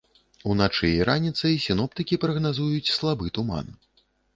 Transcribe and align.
Уначы 0.53 0.89
і 0.95 1.03
раніцай 1.11 1.61
сіноптыкі 1.67 2.21
прагназуюць 2.27 2.93
слабы 2.97 3.25
туман. 3.41 3.75